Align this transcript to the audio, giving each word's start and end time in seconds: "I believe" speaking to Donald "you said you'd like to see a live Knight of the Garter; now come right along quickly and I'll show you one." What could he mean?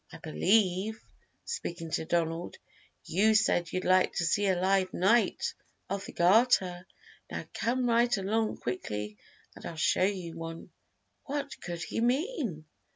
"I 0.11 0.17
believe" 0.17 0.99
speaking 1.45 1.91
to 1.91 2.05
Donald 2.05 2.57
"you 3.05 3.35
said 3.35 3.71
you'd 3.71 3.85
like 3.85 4.13
to 4.13 4.25
see 4.25 4.47
a 4.47 4.59
live 4.59 4.91
Knight 4.95 5.53
of 5.91 6.05
the 6.05 6.11
Garter; 6.11 6.87
now 7.29 7.45
come 7.53 7.87
right 7.87 8.17
along 8.17 8.57
quickly 8.57 9.19
and 9.55 9.63
I'll 9.63 9.75
show 9.75 10.01
you 10.01 10.35
one." 10.35 10.71
What 11.25 11.61
could 11.61 11.83
he 11.83 12.01
mean? 12.01 12.65